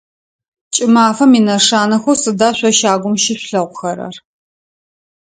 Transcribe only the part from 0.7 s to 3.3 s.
Кӏымафэм инэшанэхэу сыда шъо щагум